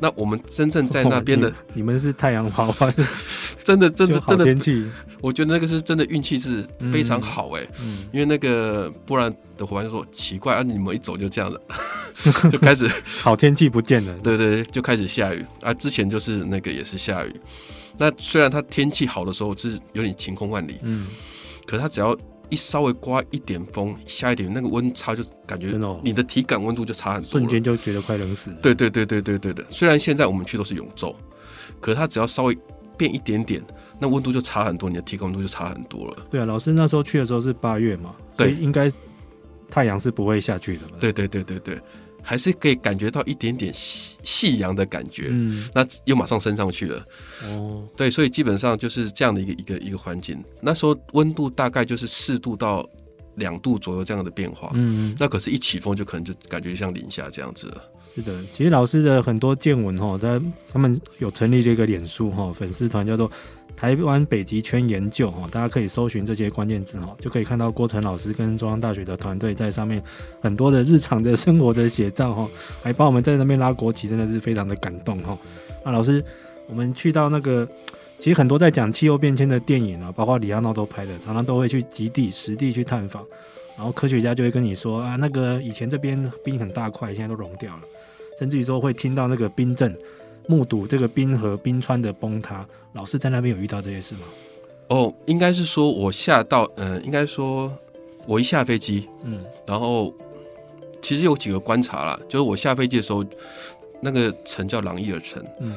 [0.00, 2.92] 那我们真正在那边的，哦、你，你们是太阳花花，
[3.64, 4.84] 真的真的真的天气。
[5.20, 11.60] 我觉得那个是真的运气是非常好哎、欸，嗯，因为那个不然的伙伴就说奇怪啊，你们一走就这样了，
[12.50, 15.74] 就开始好天气不见了，对，对对，就开始下雨啊。
[15.74, 17.32] 之前就是那个也是下雨，
[17.96, 21.08] 那虽然它天气好的时候是有点晴空万里，嗯，
[21.64, 22.16] 可是它只要。
[22.50, 28.50] 一稍微刮一点风，下一点那个温差就感觉，你的体感温度就差很多，瞬间就觉得快冷死。
[28.62, 29.64] 对对对对对对的。
[29.68, 31.14] 虽然现在我们去都是永昼，
[31.80, 32.56] 可是它只要稍微
[32.96, 33.62] 变一点点，
[33.98, 36.16] 那温度就差很多，你的体感温度就差很多了。
[36.30, 38.90] 对啊，老师那时候去的时候是八月嘛，对，应该
[39.70, 40.82] 太阳是不会下去的。
[40.98, 41.80] 对对对对对。
[42.22, 47.06] 还是可以感觉到一点点夕夕阳的感觉，嗯，那又马上升上去了，
[47.44, 50.42] 哦，对，所以基本上就是这样的一个一个一个环境。
[50.60, 52.88] 那时候温度大概就是四度到
[53.36, 57.82] 两度左右这样的变化，嗯，那可是一起风就可能就感觉像零下这样子了。
[58.14, 60.40] 是的，其实老师的很多见闻哈，在
[60.72, 63.30] 他们有成立这个脸书哈粉丝团叫做
[63.78, 70.02] 台湾北极圈研究哈，大家可以搜寻这些关键字哈，就可以看到郭成老师跟中央大学的团队在上面
[70.40, 72.48] 很多的日常的生活的写照哈，
[72.82, 75.38] 还帮我们在那边拉国旗，真的是非常的感动哈。
[75.84, 76.20] 那老师，
[76.66, 77.64] 我们去到那个，
[78.18, 83.24] 其实很多在讲气候变迁的电影啊，包括李奥纳多拍的，常常都会去极地实地去探访，
[83.76, 87.82] 然后科学家就会跟你说啊，那个以前这边冰很大块，现在都融掉了，
[88.40, 89.96] 甚至于说会听到那个冰震。
[90.48, 94.20] 目睹这个冰河冰川的崩塌，老师在那边有遇到这些事吗？
[94.88, 97.70] 哦，应该是说我下到，嗯、呃，应该说
[98.26, 100.12] 我一下飞机，嗯，然后
[101.02, 103.22] 其实有几个观察啦，就是我下飞机的时候，
[104.00, 105.74] 那个城叫朗伊尔城，嗯，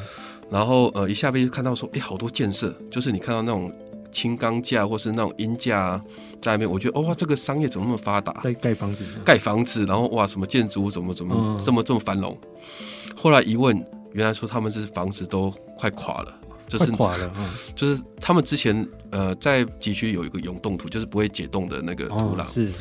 [0.49, 3.69] 然后呃一下飞机看到说，哎，好多建设，就是你看到那种
[4.09, 6.01] 轻钢架或是那种鹰架啊
[6.41, 8.31] 在那边，我觉得哦哇，这个商业怎么那么发达？
[8.41, 12.37] 在盖房子，盖房子，然后哇，什么建筑物怎么怎么这么这么繁荣？
[13.13, 13.85] 后来一问。
[14.13, 16.33] 原来说他们是房子都快垮了，
[16.67, 22.71] 就是垮了，嗯， 就是他们之前呃在极区有一个永冻土，就是不会解冻的那个土壤，是。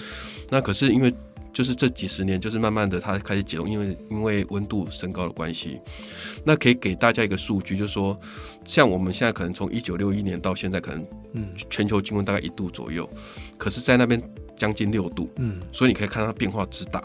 [0.49, 1.13] 那可是因为
[1.53, 5.81] 就是这几十年，就是慢慢的它开始解冻，因为因为温度升高的关系。
[6.45, 8.19] 那可以给大家一个数据，就是说，
[8.65, 13.09] 像我们现在可能从一九六一年到现在，可能嗯全球均温大概一度左右，
[13.59, 14.21] 可是在那边
[14.57, 17.03] 将近六度，嗯，所以你可以看它变化之大。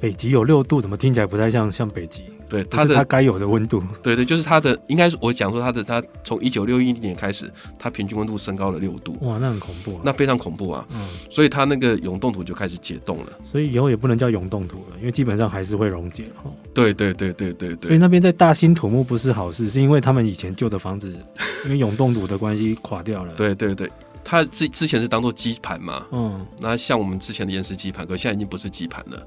[0.00, 2.24] 北极有六度，怎么听起来不太像像北极？
[2.48, 3.82] 对，它的它该有的温度。
[4.02, 9.16] 对对，就是它的，应该是我讲说它的，它从一九六一年开始，它平均温度升高了六度。
[9.20, 10.86] 哇，那很恐怖啊，那非常恐怖啊。
[10.90, 13.32] 嗯，所以它那个永冻土就开始解冻了。
[13.44, 16.24] 所以以后也不能叫永冻土了，因为基本上还是会溶解。
[16.72, 17.88] 对对对对对对。
[17.88, 21.14] 所以那边在大兴土木不是好事，是因为他们以前旧的房子
[21.66, 23.34] 因为永冻土的关系垮掉了。
[23.34, 23.90] 对对对。
[24.24, 29.26] 它之之前是当做基盘嘛，嗯，那像我们之前的岩石基盘，可现在已经不是基盘了。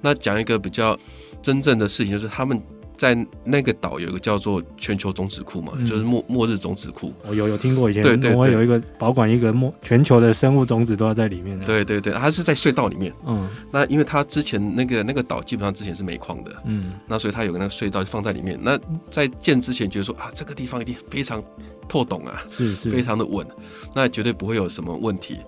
[0.00, 0.96] 那讲一个比较
[1.42, 2.60] 真正的事情，就是他们
[2.96, 7.12] 在那个岛有一个叫做全球种子库嘛，嗯、就是末末日种子库。
[7.28, 11.58] 我有有听过以前，对对，对，有一个保管一个末全球的生物种子都要在里面。
[11.60, 13.12] 对对对，它是在隧道里面。
[13.26, 18.58] 嗯，那因为它之前那个那个岛基本上之前是煤矿的，嗯，那所以它有个那个隧道放在里面。
[18.62, 18.78] 那
[19.10, 21.42] 在建之前觉得说啊，这个地方一定非常。
[21.88, 23.46] 透懂啊，是是，非常的稳，
[23.94, 25.38] 那绝对不会有什么问题。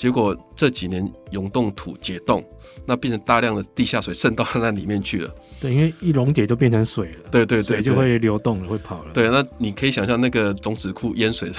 [0.00, 2.42] 结果这几年永冻土解冻，
[2.86, 5.30] 那变成大量的地下水渗到那里面去了。
[5.60, 7.28] 对，因为一溶解就变成水了。
[7.30, 9.10] 对对对，水就会流动了，会跑了。
[9.12, 11.56] 对，那你可以想象那个种子库淹水的，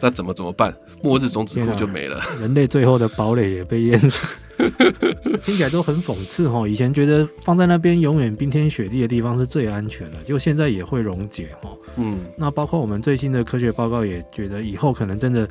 [0.00, 0.74] 那怎么怎么办？
[1.00, 2.20] 末日种子库就没了。
[2.42, 4.28] 人类最后的堡垒也被淹水。
[5.44, 6.66] 听起来都很讽刺哈！
[6.66, 11.70] 以前觉得放在那边永远冰天雪地的地方是最安全的，就现在也会溶解哈。
[11.96, 15.46] 嗯，那包括我们最新的科学报告也觉得，以后可能真的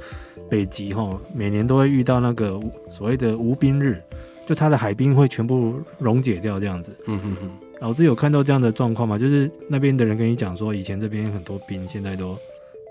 [0.49, 2.60] 北极哈，每年都会遇到那个
[2.91, 4.01] 所谓的无冰日，
[4.45, 6.95] 就它的海冰会全部溶解掉这样子。
[7.08, 9.17] 嗯哼哼，老师有看到这样的状况吗？
[9.17, 12.38] 就是那边的人跟你讲说，以前这边很多冰，现在都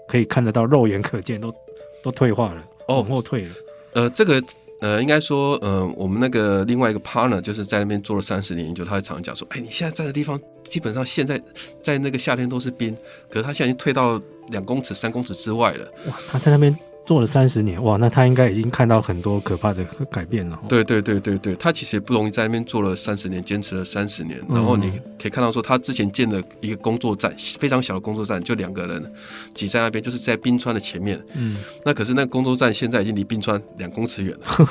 [0.08, 1.54] 可以看得到，肉眼可见，都
[2.02, 3.50] 都退化了，往后退了。
[3.94, 4.42] 呃，这个。
[4.80, 10.38] 呃，应该说，呃，我们那个另外一个 partner 就是在那边做了三十年研究，他会常常讲说，哎，你现在在的地方，
[10.68, 11.40] 基本上现在
[11.82, 12.94] 在那个夏天都是冰，
[13.30, 15.90] 可是他现在已经退到两公尺、三公尺之外了。
[16.08, 16.76] 哇，他在那边。
[17.06, 20.58] 做了三十年，哇，那他应该已经看到很多可怕的改变了。
[20.66, 24.40] 对对对对对，他其实也不容易，在那边做了三十年，坚持了三十年。
[24.48, 24.90] 然后你
[25.20, 29.12] 可以看到说，他之前建的一个工作站，非常小的工作站，就两个人
[29.52, 31.22] 挤在那边，就是在冰川的前面。
[31.34, 34.68] 嗯，那可是那个工作站现在已经离冰川两公尺远了。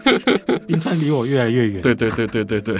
[0.68, 1.80] 冰川离我越来越远。
[1.80, 2.78] 对对对对对对，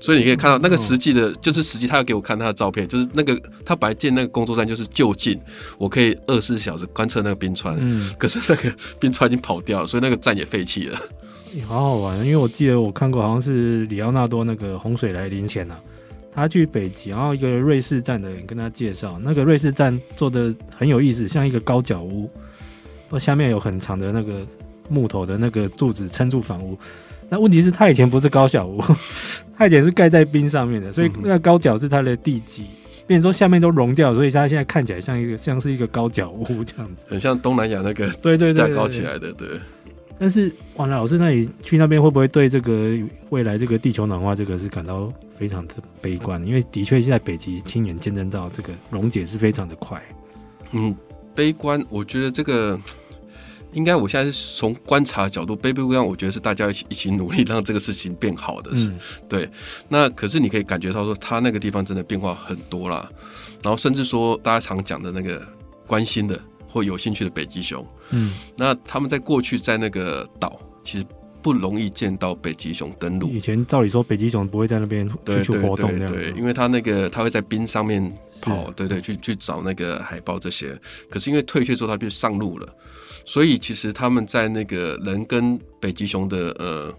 [0.00, 5.40] 所以你可以看到那个实际的，就是实际他要给我看他的照片，就是那个他本来建那个工作站就是就近，
[5.78, 7.78] 我可以二十四小时观测那个冰川。
[7.80, 8.12] 嗯。
[8.24, 10.98] 可是那个冰川已经跑掉了，所以那个站也废弃了。
[11.52, 15.78] 也好好玩，因为我记得我看过，好像是里奥纳多那个洪水来临前啊，
[16.32, 22.30] 他去北极，然后一个瑞士站的人跟他介绍，那个瑞士站做的很有意思，像一个高脚屋，
[23.18, 24.40] 下面有很长的那个
[24.88, 26.78] 木头的那个柱子撑住房屋。
[27.28, 28.82] 那问题是，他以前不是高脚屋，
[29.54, 32.66] 他以前是盖在冰上面的，所以那个高脚是他的地基。
[33.06, 39.48] 变成说下面都融掉，所以它现在看起来像一个像是一个高脚屋这样子，很像东南亚那个对对对架高起来的对。
[40.18, 42.96] 但是王老师，那里去那边会不会对这个
[43.30, 46.44] 未来这个地球暖化这个是感到非常的悲观？
[46.46, 50.00] 因为的确现在北极亲眼见证到这个溶解是非常的快。
[50.72, 50.94] 嗯，
[51.34, 52.78] 悲观，我觉得这个。
[53.74, 56.06] 应该我现在是从观察角度，悲不悲观？
[56.06, 58.88] 我觉得是大家一起一起努力让这个事情变好的事。
[58.88, 59.48] 嗯、对，
[59.88, 63.10] 那可是你可以感觉到说，他那个地方真的变化很多啦。
[63.62, 65.46] 然后甚至说，大家常讲的那个
[65.86, 71.04] 关心的或有兴趣的北极熊，嗯，那他们在过去在那个岛其实
[71.42, 73.28] 不容易见到北极熊登陆。
[73.28, 80.78] 以前照理说，北极熊不会在那边去去活动对，因为它那个它会在冰上面跑，对对，去去找那个海豹这些。
[81.10, 82.68] 可是因为退却之后，它就上路了，
[83.24, 86.94] 所以其实他们在那个人跟北极熊的呃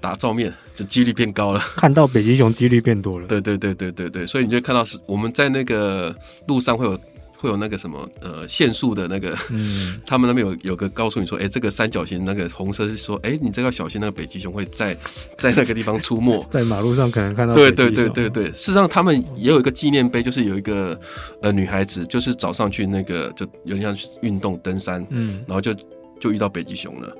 [0.00, 3.26] 打照面的几率变高了， 看到北极熊几率变多了。
[3.26, 6.14] 对对对对对对，所以你就看到是我们在那个
[6.46, 6.98] 路上会有。
[7.40, 14.94] 会有那个什么呃限速的那个，嗯， 他们那边有有个告诉你说，哎，这个三角形那个红色是说，哎，你这个要小心，那个北极熊会在
[15.38, 17.54] 在那个地方出没， 在马路上可能看到。
[17.54, 21.00] 对对对对对，事实上他们也有一个纪念碑，就是有一个
[21.40, 25.74] 呃女孩子，就是早上去那个就有点像运动登山，嗯，然后就
[26.20, 27.16] 就遇到北极熊了，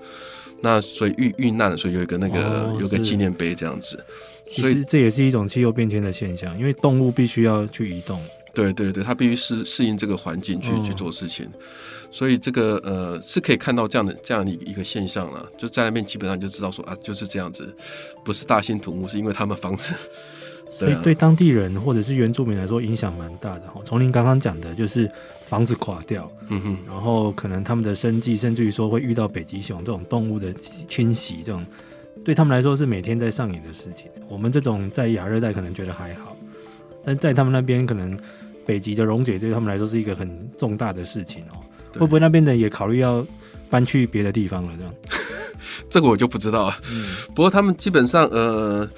[0.60, 3.98] 那所以遇遇难了，所以有一个那个、哦、有一个纪念碑这样子，
[4.52, 8.20] 所以这也是一种气候变迁的现象，因为动物必须要去移动。
[8.52, 11.48] 对对对，他必须适适应这个环境去、哦、去做事情，
[12.10, 15.48] 所以这个呃是可以看到这样的这样的一个现象了。
[15.56, 17.74] 就在那边基本上就知道说啊，就是这样子，
[18.24, 19.94] 不是大兴土木，是因为他们房子。
[20.78, 23.82] 所以对当地人或者是原住民来说影响蛮大的哈。
[23.84, 25.10] 从您刚刚讲的，就是
[25.46, 30.52] 房子垮掉，嗯哼，然后可能他们的生计，甚至于说会遇到北极熊这种动物的
[30.88, 31.66] 侵袭，这种
[32.24, 34.06] 对他们来说是每天在上演的事情。
[34.26, 36.34] 我们这种在亚热带可能觉得还好，
[37.04, 38.18] 但在他们那边可能。
[38.70, 41.58] 北极的溶解对他们来说是一个很重大的事情哦，
[41.98, 43.26] 会不会那边的也考虑要
[43.68, 44.72] 搬去别的地方了？
[44.78, 44.94] 这样，
[45.90, 46.76] 这个我就不知道了。
[46.92, 47.04] 嗯，
[47.34, 48.88] 不过他们基本上呃，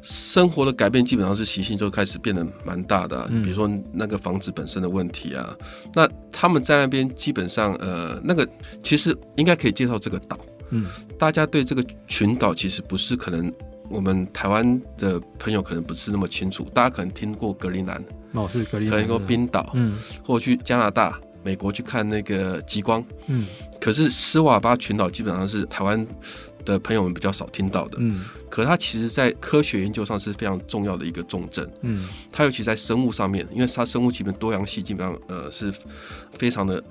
[0.00, 5.56] 生活的改变基本上是习性就开始变得蛮大的，比如说那个房子本身的问题啊。
[5.92, 8.48] 那他们在那边基本上呃，那个
[8.80, 10.38] 其实应该可以介绍这个岛。
[10.70, 10.86] 嗯，
[11.18, 13.52] 大家对这个群岛其实不是可能。
[13.88, 23.46] 我们台湾的朋友可能不是那么清楚，大家可能听过格陵兰，哦，是格陵兰，可能过冰岛，嗯，或者去加拿大、美国去看那个极光，嗯，
[23.80, 26.06] 可是斯瓦巴群岛基本上是台湾
[26.64, 35.72] 的朋友们比较少听到的，嗯，可是它其实在科学研究上是非常重要的一个重镇，嗯，它尤其在生物上面，因为它生物基本多样性基本上呃是
[36.38, 36.82] 非常的。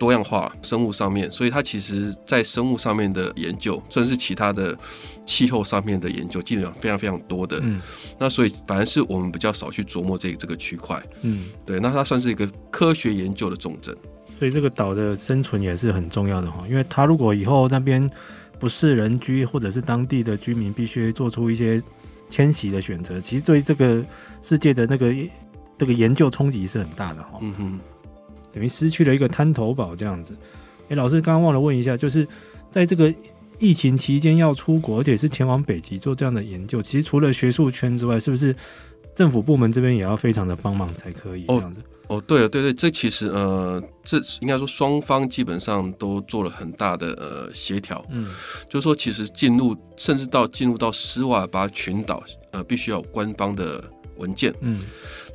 [0.00, 4.74] 多样化生物上面，所以它其实在生物上面的研究，甚至是其他的
[5.26, 7.60] 气候上面的研究，基本上非常非常多的。
[7.62, 7.78] 嗯，
[8.18, 10.98] 那所以反而是我们比较少去琢磨这这个区块。
[11.20, 13.94] 嗯，对，那它算是一个科学研究的重镇。
[14.38, 18.08] 所以这个岛的生存也是很重要的哈，因为它如果以后那边
[18.58, 21.82] 不是人居，或者是当地的居民必须做出一些
[22.30, 24.02] 迁徙的选择，其实对这个
[24.40, 25.14] 世界的那个
[25.76, 27.38] 这个研究冲击是很大的哈。
[27.42, 27.80] 嗯哼。
[28.52, 30.36] 等于失去了一个滩头堡这样子。
[30.88, 32.26] 哎，老师刚刚忘了问一下，就是
[32.70, 33.14] 在这个
[33.60, 38.52] 疫情期间要出国，而且是前往北极做这样的研究，其实除了学术圈之外，是不是
[39.14, 41.80] 政府部门这边也要非常的帮忙才可以这样子？
[42.08, 48.04] 哦，哦对了，对对，这其实呃，这应该说双方基本上都做了很大的呃协调。
[48.10, 48.28] 嗯，
[48.68, 53.84] 就是说其实进入甚至到进入到斯瓦尔巴群岛，呃，必须要有官方的
[54.16, 54.52] 文件。
[54.60, 54.80] 嗯，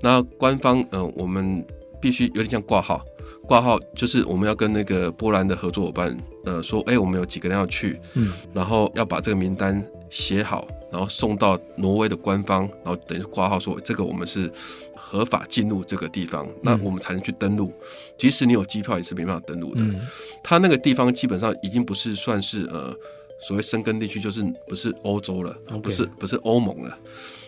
[0.02, 1.66] 那官方呃，我们。
[2.06, 3.04] 必须有点像挂号，
[3.48, 6.16] 挂号就是我们要跟那个波兰的合作伙伴，
[6.46, 14.52] 呃，说，哎、欸，我们有几个人要去，嗯，然后要把这个名单写好，然后送到挪威的官方，然后等于挂号说，这个我们是
[14.96, 17.74] 合法进入这个地方，嗯、那我们才能去登陆。
[18.20, 19.82] 即使你有机票，也是没办法登录的。
[19.82, 20.00] 嗯、
[20.44, 22.96] 他那个地方基本上已经不是算是呃。
[23.42, 26.98] 所谓生根地区就是不是欧洲了.不是不是欧盟了，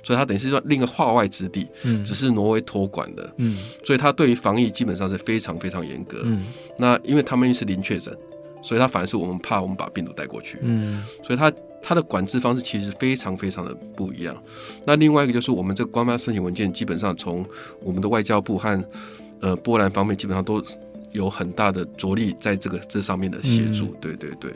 [0.07, 6.45] 所以它等于是说另一个化外之地，嗯，只是挪威托管的，嗯，所以它对于防疫基本上是非常非常严格，嗯，
[6.77, 8.15] 那因为他们是零确诊，
[8.63, 14.41] 所以他反而是我们怕我们把病毒带过去，嗯，所以他他的管制方式其实非常非常的不一样。
[14.85, 17.45] 那另外一个就是我们这个官方申请文件，基本上从
[17.83, 18.81] 我们的外交部和
[19.41, 20.63] 呃波兰方面基本上都
[21.11, 24.53] 有很大的着力在这个这上面的协助，嗯、对对对。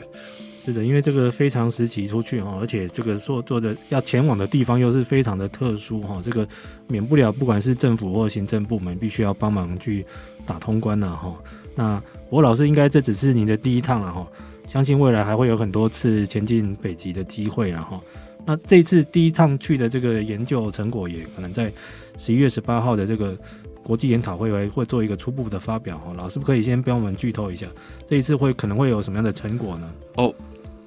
[0.64, 6.46] 是的，因为这个非常时期出去哈，而且这个做做的要前往的地方又是非常的特殊哈，这个
[6.86, 10.06] 免不了不管是政府或行政部门必须要帮忙去
[10.46, 11.34] 打通关了哈。
[11.74, 14.24] 那我老师应该这只是您的第一趟了哈，
[14.68, 18.00] 相信未来还会有很多次前进北极的机会了哈。
[18.46, 21.72] 那这次第一趟去的这个研究成果也可能在
[22.16, 23.36] 十一月十八号的这个
[23.82, 26.12] 国际研讨会会会做一个初步的发表哈。
[26.16, 27.66] 老师可以先帮我们剧透一下，
[28.06, 29.90] 这一次会可能会有什么样的成果呢？
[30.18, 30.32] 哦。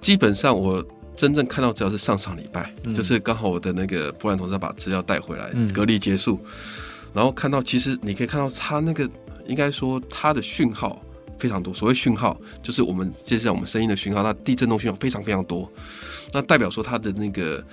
[0.06, 0.86] 基本上我
[1.18, 6.40] 真正看到资料是上上礼拜，嗯、就是刚好我的那个波兰同事把资料带回来，嗯、隔离结束，
[7.12, 9.10] 然后看到其实你可以看到他那个
[9.48, 11.02] 应该说它的讯号
[11.40, 11.74] 非常多。
[11.74, 15.68] 所谓讯号，就是我们接下来我们声音的讯号，那地震动讯号非常非常多。
[16.32, 17.66] 那代表说它的那个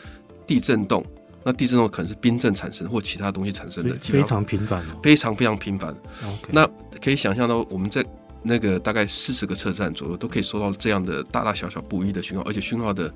[0.46, 1.04] 地震动，
[1.44, 5.94] 那地震动可能是冰震产生或其他东西产生的，非常频繁，非常非常频繁。
[6.48, 6.66] 那
[7.04, 8.02] 可以想象到我们在。
[8.42, 13.12] 那个大概四十个车站左右都可以收到这样的大大小小不一的讯号，而且讯号的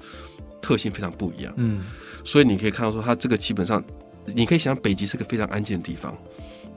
[0.60, 1.52] 特性非常不一样。
[1.56, 1.82] 嗯，
[2.24, 3.82] 所以你可以看到说，它这个基本上，
[4.26, 6.16] 你可以想北极是个非常安静的地方，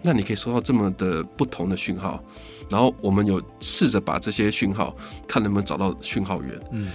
[0.02, 2.24] 那你可以收到这么的不同的讯号，
[2.70, 4.96] 然后我们有试着把这些讯号
[5.28, 6.60] 看能不能找到讯号源。
[6.72, 6.90] 嗯，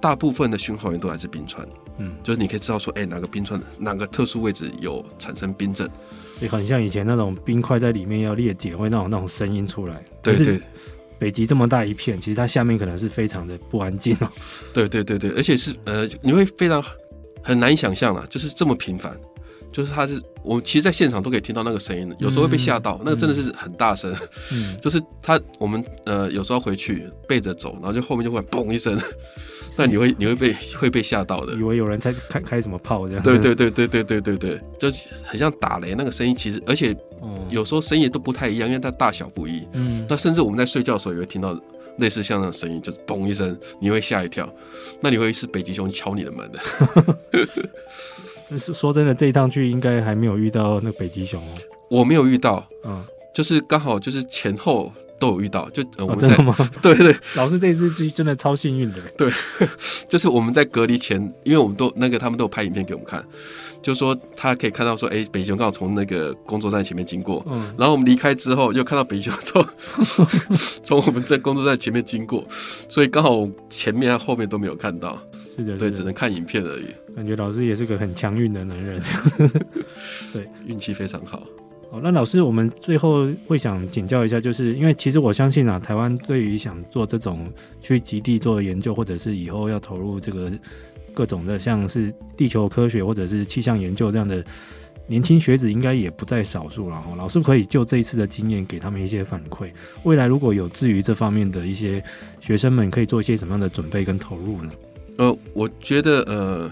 [0.00, 1.66] 大部分的讯号源都来自冰川。
[1.98, 5.88] 嗯，就是你可以知道说，哎、欸，哪个冰川哪个特殊位置有产生冰震，
[6.38, 10.04] 所以很像以前那种冰块在里面要裂解会那种那种声音出来。
[10.22, 10.60] 对对，
[11.18, 14.28] 北极这么大一片，其实它下面可能是非常的不安静哦。
[14.72, 16.82] 对对对对，而且是呃，你会非常
[17.42, 19.16] 很难以想象啊，就是这么频繁，
[19.74, 24.14] 就是它是我们其实在现场都可以听到那个声音的，有时候会被吓到，嗯、那个真的是很大声。
[24.52, 28.96] 嗯，就是它我们呃有时候回去背着走，然后就后面就会嘣一声。
[29.76, 33.22] 那你会你会被会被吓到的，以为有人在开开什么炮这样。
[33.24, 36.96] 对对对对对对对对，就很像打雷那个声音，其实而且
[37.50, 39.66] 有时候声音都不太一样，因为它大小不一。
[39.72, 40.06] 嗯。
[40.08, 41.60] 那甚至我们在睡觉的时候也会听到
[41.98, 44.48] 类似像那种声音，就是嘣一声，你会吓一跳。
[45.00, 46.60] 那你会是北极熊敲你的门的。
[48.58, 51.52] 是说真的，这一趟去应该还没有遇到那北极熊哦。
[51.90, 54.92] 我没有遇到，嗯，就是刚好就是前后。
[55.16, 56.70] 都有遇到，就、呃、我们在、哦、真的吗？
[56.82, 58.98] 对 对， 老师这一次真的超幸运的。
[59.16, 59.30] 对，
[60.08, 63.24] 就是我们在隔离前，因为我们都那个他们都有拍影片给我们看，
[63.80, 69.64] 就说他可以看到说，哎、欸，北极熊刚好从那个工作站前面经过，嗯，然后我们离开之后又看到北极熊从
[70.82, 72.44] 从我们在工作站前面经过，
[72.88, 75.16] 所以刚好前面和后面都没有看到，
[75.54, 76.86] 是的，对，只能看影片而已。
[77.14, 79.00] 感觉老师也是个很强运的男人，
[80.32, 81.44] 对，运气非常好。
[81.90, 87.46] 好，那老师，我们最后会想请教一下，就是因为其实我相信啊，台湾对于想做这种
[87.80, 90.50] 去极地做研究，或者是以后要投入这个
[91.12, 94.44] 各种的，像是地球科学或者是气象研究这样的
[95.06, 97.14] 年轻学子，应该也不在少数了哈。
[97.16, 99.70] 老师可以就这一次的经验给他们一些反馈，
[100.02, 102.02] 未来如果有至于这方面的一些
[102.40, 104.72] 学生们，可以做一些什么样的准备跟投入呢？
[105.18, 106.70] 呃，我觉得呃，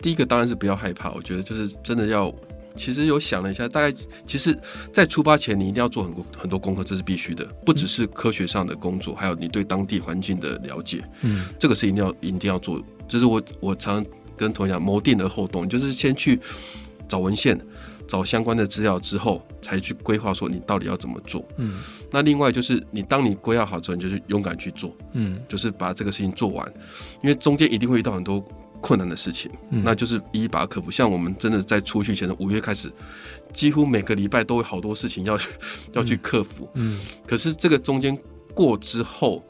[0.00, 2.34] 第一个当然是不要害怕，我觉得就是真的要。
[2.76, 3.92] 其实有想了一下，大概
[4.24, 4.56] 其实，
[4.92, 12.80] 在出发前你一定要做很多很多功课，这是必须的，不只是科学上的工作，还有你对当地环境的了解，嗯，这个是一定要一定要做。
[13.08, 14.06] 就是我我常
[14.36, 16.38] 跟同学讲，谋定而后动，就是先去
[17.08, 17.58] 找文献，
[18.08, 21.46] 找相关的资料之后，才去规划说你到底要怎么做。
[21.58, 21.78] 嗯，
[22.10, 26.66] 那另外就是你当你规划好之后，你就是勇敢去做，嗯，就是把这个事情做完，
[27.22, 28.44] 因为中间一定会遇到很多。
[28.80, 30.88] 困难的事情，嗯那就是一一把它克服。
[30.88, 32.88] 像我们真的在出去前的五月开始，
[33.52, 35.36] 几乎每个礼拜都有好多事情要
[35.94, 36.68] 要去克服。
[36.74, 36.96] 嗯，
[37.26, 38.16] 可是这个中间
[38.54, 39.44] 过之后，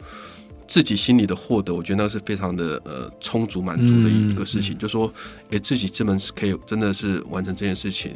[0.68, 4.76] 自己心里的获得，我觉得那是非常的呃充足满足的一个事情。
[4.78, 5.12] 就说，
[5.50, 8.14] 诶，自己这门是可以真的是完成这件事情，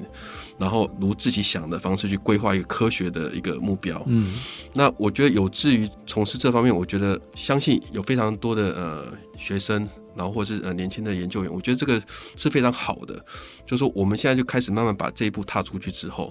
[0.58, 4.00] 然后如自己想的方式去规划一个科学的一个目标。
[4.06, 4.34] 嗯，
[4.74, 9.88] 那我觉得有志于从事这方面，我觉得相信有非常多的呃学生。
[10.14, 11.98] 然后或者是呃年轻的研究员，我觉得这个
[12.36, 13.14] 是非常好的。
[13.64, 16.30] 就是说我们现在就开始慢慢把这一步踏出去之后，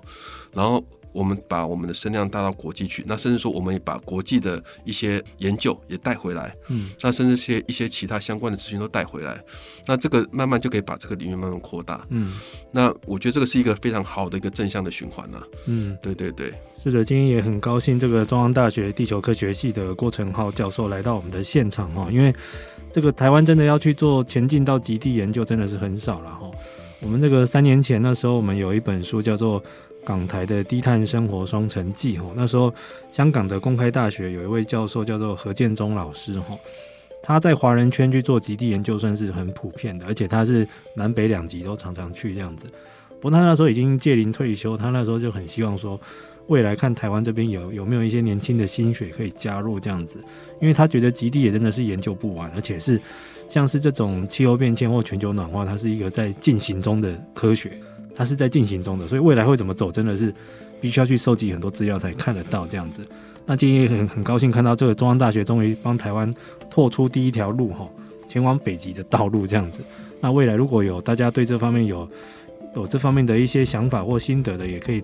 [0.54, 9.40] 然后我们把我们的声量带到国际去，那甚至说我们也把国际的一些研究也带回来，嗯，那甚至些一些其他相关的资讯都带回来，
[9.86, 12.34] 那这个慢慢就可以把这个领域慢慢扩大，嗯，
[12.72, 22.34] 那我觉得这个是一个非常好的一个正向的循环啊，嗯，对对对，是的，今天也很高兴这个中央大学地球科学系的郭成浩教授来到我们的现场哈，因为。
[22.94, 26.52] 这个台湾真的要去做前进到极地研究，真的是很少了哈。
[27.00, 29.64] 我们这个三年前那时候，我们有一本书叫做
[30.06, 32.30] 《港台的低碳生活双城记》哈。
[32.36, 32.74] 那时候
[33.12, 36.58] 香港的公开大学有一位教授叫做何建中老师哈，
[37.24, 42.68] 他在华人圈去做极地研究算是很普遍的，而且他是南北两极都常常去这样子。
[43.20, 46.00] 不过他那时候已经届龄退休，他那时候就很希望说。
[46.48, 50.22] 未来看台湾这边有有没有一些年轻的新血可以加入这样子，
[50.60, 53.00] 因为他觉得极地也真的是研究不完，而且是
[53.48, 57.72] 像是这种气候变迁或全球暖化，它是一个在进行中的科学，
[58.16, 60.34] 它是在进行中的，所以未来会怎么走，真的是
[60.80, 63.02] 必须要去收集很多资料才看得到这样子。
[63.46, 66.32] 那今天也很很高兴看到这个中央大学终于帮台湾
[66.70, 67.90] 拓出第一条路哈，
[68.28, 69.82] 前往北极的道路这样子。
[70.20, 72.08] 那未来如果有大家对这方面有
[72.76, 75.04] 有这方面的一些想法或心得的，也可以。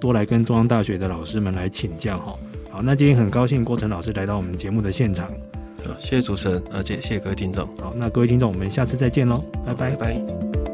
[0.00, 2.36] 多来跟中央大学的老师们来请教哈。
[2.70, 5.26] 好，那今天很高兴郭晨老师来到我们节目的现场。
[5.82, 7.66] 好，谢谢主持人，而且谢谢各位听众。
[7.78, 10.73] 好，那各位听众，我们下次再见喽，拜拜拜拜。